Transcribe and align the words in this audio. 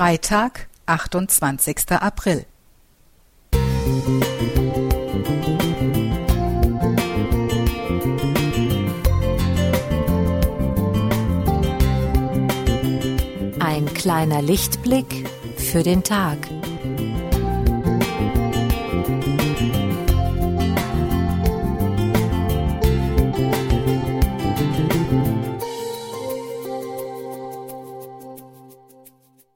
Freitag, 0.00 0.70
28. 0.86 1.90
April. 1.90 2.46
Ein 13.58 13.92
kleiner 13.92 14.40
Lichtblick 14.40 15.28
für 15.58 15.82
den 15.82 16.02
Tag. 16.02 16.38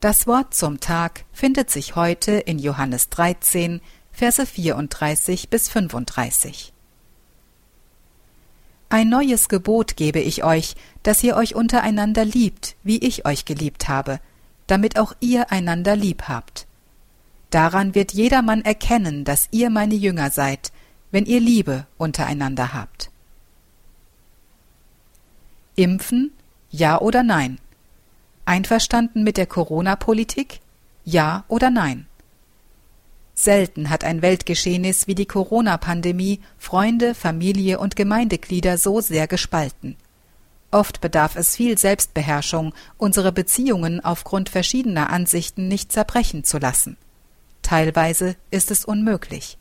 Das 0.05 0.27
Wort 0.27 0.53
zum 0.53 0.81
Tag 0.81 1.25
findet 1.33 1.71
sich 1.71 1.97
heute 1.97 2.33
in 2.33 2.59
Johannes 2.59 3.09
13, 3.09 3.81
Verse 4.13 4.45
34 4.45 5.49
bis 5.49 5.71
35. 5.71 6.75
Ein 8.91 9.09
neues 9.09 9.49
Gebot 9.49 9.97
gebe 9.97 10.19
ich 10.19 10.45
euch, 10.45 10.75
dass 11.03 11.25
ihr 11.25 11.37
euch 11.37 11.55
untereinander 11.55 12.27
liebt, 12.27 12.77
wie 12.83 12.99
ich 12.99 13.25
euch 13.25 13.47
geliebt 13.47 13.89
habe, 13.89 14.21
damit 14.67 14.99
auch 14.99 15.15
ihr 15.21 15.51
einander 15.51 15.97
lieb 15.97 16.25
habt. 16.29 16.67
Daran 17.49 17.95
wird 17.95 18.13
jedermann 18.13 18.61
erkennen, 18.61 19.25
dass 19.25 19.49
ihr 19.53 19.71
meine 19.71 19.95
Jünger 19.95 20.31
seid, 20.31 20.71
wenn 21.13 21.25
ihr 21.25 21.41
Liebe 21.41 21.87
untereinander 21.97 22.75
habt. 22.75 23.11
Impfen, 25.77 26.31
ja 26.69 27.01
oder 27.01 27.23
nein? 27.23 27.59
Einverstanden 28.47 29.25
mit 29.25 29.37
der 29.37 29.47
Corona-Politik? 29.47 30.61
Ja 31.05 31.45
oder 31.49 31.71
nein? 31.71 32.07
Selten 33.35 33.91
hat 33.91 34.05
ein 34.05 34.23
Weltgeschehnis 34.23 35.07
wie 35.07 35.15
die 35.15 35.27
Corona-Pandemie 35.27 36.41
Freunde, 36.59 37.15
Familie 37.15 37.79
und 37.79 37.97
Gemeindeglieder 37.97 38.77
so 38.77 39.01
sehr 39.01 39.27
gespalten. 39.27 39.97
Oft 40.71 41.01
bedarf 41.01 41.37
es 41.37 41.55
viel 41.55 41.79
Selbstbeherrschung, 41.79 42.75
unsere 42.99 43.31
Beziehungen 43.31 44.05
aufgrund 44.05 44.49
verschiedener 44.49 45.11
Ansichten 45.11 45.69
nicht 45.69 45.93
zerbrechen 45.93 46.43
zu 46.43 46.59
lassen. 46.59 46.97
Teilweise 47.63 48.37
ist 48.51 48.71
es 48.71 48.85
unmöglich. 48.85 49.57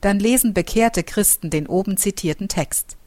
Dann 0.00 0.20
lesen 0.20 0.54
bekehrte 0.54 1.02
Christen 1.02 1.50
den 1.50 1.66
oben 1.66 1.96
zitierten 1.96 2.48
Text. 2.48 2.97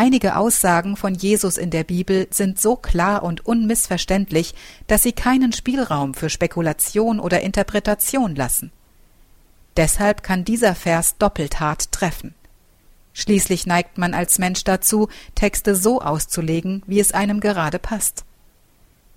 Einige 0.00 0.36
Aussagen 0.36 0.96
von 0.96 1.12
Jesus 1.12 1.56
in 1.56 1.70
der 1.70 1.82
Bibel 1.82 2.28
sind 2.30 2.60
so 2.60 2.76
klar 2.76 3.24
und 3.24 3.44
unmissverständlich, 3.44 4.54
dass 4.86 5.02
sie 5.02 5.10
keinen 5.10 5.52
Spielraum 5.52 6.14
für 6.14 6.30
Spekulation 6.30 7.18
oder 7.18 7.40
Interpretation 7.40 8.36
lassen. 8.36 8.70
Deshalb 9.76 10.22
kann 10.22 10.44
dieser 10.44 10.76
Vers 10.76 11.16
doppelt 11.18 11.58
hart 11.58 11.90
treffen. 11.90 12.36
Schließlich 13.12 13.66
neigt 13.66 13.98
man 13.98 14.14
als 14.14 14.38
Mensch 14.38 14.62
dazu, 14.62 15.08
Texte 15.34 15.74
so 15.74 16.00
auszulegen, 16.00 16.84
wie 16.86 17.00
es 17.00 17.10
einem 17.10 17.40
gerade 17.40 17.80
passt. 17.80 18.24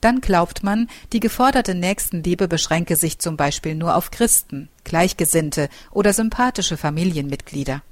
Dann 0.01 0.19
glaubt 0.19 0.63
man, 0.63 0.89
die 1.13 1.19
geforderte 1.19 1.75
Nächstenliebe 1.75 2.47
beschränke 2.47 2.95
sich 2.95 3.19
zum 3.19 3.37
Beispiel 3.37 3.75
nur 3.75 3.95
auf 3.95 4.09
Christen, 4.09 4.67
Gleichgesinnte 4.83 5.69
oder 5.91 6.11
sympathische 6.11 6.75
Familienmitglieder. 6.75 7.83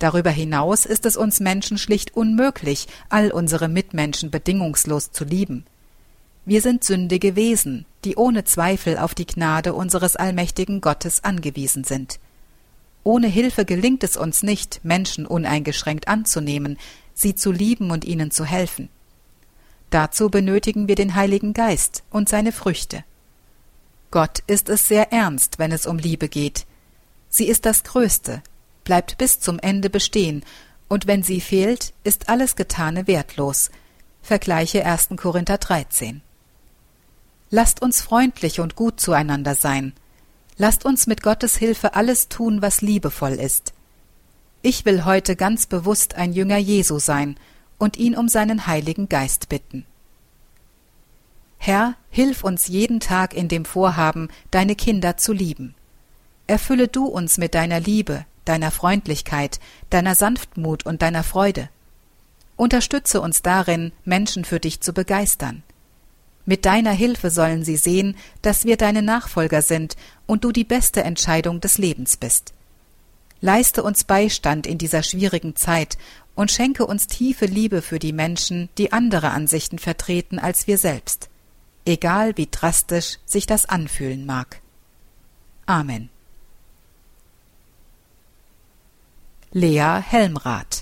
Darüber 0.00 0.30
hinaus 0.30 0.86
ist 0.86 1.04
es 1.04 1.16
uns 1.16 1.40
Menschen 1.40 1.76
schlicht 1.76 2.16
unmöglich, 2.16 2.88
all 3.10 3.30
unsere 3.30 3.68
Mitmenschen 3.68 4.30
bedingungslos 4.30 5.12
zu 5.12 5.24
lieben. 5.24 5.66
Wir 6.46 6.62
sind 6.62 6.82
sündige 6.82 7.36
Wesen, 7.36 7.84
die 8.04 8.16
ohne 8.16 8.44
Zweifel 8.44 8.96
auf 8.96 9.14
die 9.14 9.26
Gnade 9.26 9.74
unseres 9.74 10.16
allmächtigen 10.16 10.80
Gottes 10.80 11.22
angewiesen 11.22 11.84
sind. 11.84 12.18
Ohne 13.04 13.26
Hilfe 13.26 13.66
gelingt 13.66 14.02
es 14.02 14.16
uns 14.16 14.42
nicht, 14.42 14.80
Menschen 14.82 15.26
uneingeschränkt 15.26 16.08
anzunehmen, 16.08 16.78
sie 17.12 17.34
zu 17.34 17.52
lieben 17.52 17.90
und 17.90 18.06
ihnen 18.06 18.30
zu 18.30 18.46
helfen. 18.46 18.88
Dazu 19.90 20.30
benötigen 20.30 20.88
wir 20.88 20.94
den 20.94 21.14
Heiligen 21.14 21.52
Geist 21.52 22.04
und 22.08 22.30
seine 22.30 22.52
Früchte. 22.52 23.04
Gott 24.10 24.42
ist 24.46 24.70
es 24.70 24.88
sehr 24.88 25.12
ernst, 25.12 25.58
wenn 25.58 25.72
es 25.72 25.84
um 25.84 25.98
Liebe 25.98 26.30
geht. 26.30 26.64
Sie 27.28 27.46
ist 27.46 27.66
das 27.66 27.84
Größte, 27.84 28.42
bleibt 28.90 29.18
bis 29.18 29.38
zum 29.38 29.60
Ende 29.60 29.88
bestehen, 29.88 30.44
und 30.88 31.06
wenn 31.06 31.22
sie 31.22 31.40
fehlt, 31.40 31.92
ist 32.02 32.28
alles 32.28 32.56
Getane 32.56 33.06
wertlos. 33.06 33.70
Vergleiche 34.20 34.84
1. 34.84 35.10
Korinther 35.14 35.58
13. 35.58 36.22
Lasst 37.50 37.82
uns 37.82 38.02
freundlich 38.02 38.58
und 38.58 38.74
gut 38.74 38.98
zueinander 38.98 39.54
sein. 39.54 39.92
Lasst 40.56 40.84
uns 40.84 41.06
mit 41.06 41.22
Gottes 41.22 41.56
Hilfe 41.56 41.94
alles 41.94 42.28
tun, 42.28 42.62
was 42.62 42.80
liebevoll 42.80 43.34
ist. 43.34 43.74
Ich 44.60 44.84
will 44.84 45.04
heute 45.04 45.36
ganz 45.36 45.66
bewusst 45.66 46.16
ein 46.16 46.32
Jünger 46.32 46.58
Jesu 46.58 46.98
sein 46.98 47.36
und 47.78 47.96
ihn 47.96 48.16
um 48.16 48.26
seinen 48.26 48.66
Heiligen 48.66 49.08
Geist 49.08 49.48
bitten. 49.48 49.86
Herr, 51.58 51.94
hilf 52.10 52.42
uns 52.42 52.66
jeden 52.66 52.98
Tag 52.98 53.34
in 53.34 53.46
dem 53.46 53.66
Vorhaben, 53.66 54.30
deine 54.50 54.74
Kinder 54.74 55.16
zu 55.16 55.32
lieben. 55.32 55.76
Erfülle 56.48 56.88
du 56.88 57.04
uns 57.06 57.38
mit 57.38 57.54
deiner 57.54 57.78
Liebe, 57.78 58.26
deiner 58.50 58.72
Freundlichkeit, 58.72 59.60
deiner 59.90 60.16
Sanftmut 60.16 60.84
und 60.84 61.02
deiner 61.02 61.22
Freude. 61.22 61.68
Unterstütze 62.56 63.20
uns 63.20 63.42
darin, 63.42 63.92
Menschen 64.04 64.44
für 64.44 64.58
dich 64.58 64.80
zu 64.80 64.92
begeistern. 64.92 65.62
Mit 66.46 66.64
deiner 66.64 66.90
Hilfe 66.90 67.30
sollen 67.30 67.64
sie 67.64 67.76
sehen, 67.76 68.16
dass 68.42 68.64
wir 68.64 68.76
deine 68.76 69.02
Nachfolger 69.02 69.62
sind 69.62 69.96
und 70.26 70.42
du 70.42 70.50
die 70.50 70.64
beste 70.64 71.04
Entscheidung 71.04 71.60
des 71.60 71.78
Lebens 71.78 72.16
bist. 72.16 72.52
Leiste 73.40 73.84
uns 73.84 74.02
Beistand 74.02 74.66
in 74.66 74.78
dieser 74.78 75.04
schwierigen 75.04 75.54
Zeit 75.54 75.96
und 76.34 76.50
schenke 76.50 76.84
uns 76.84 77.06
tiefe 77.06 77.46
Liebe 77.46 77.82
für 77.82 78.00
die 78.00 78.12
Menschen, 78.12 78.68
die 78.78 78.92
andere 78.92 79.30
Ansichten 79.30 79.78
vertreten 79.78 80.40
als 80.40 80.66
wir 80.66 80.76
selbst, 80.76 81.30
egal 81.84 82.36
wie 82.36 82.48
drastisch 82.50 83.18
sich 83.24 83.46
das 83.46 83.64
anfühlen 83.64 84.26
mag. 84.26 84.60
Amen. 85.66 86.10
Lea 89.52 90.00
Helmrath 90.00 90.79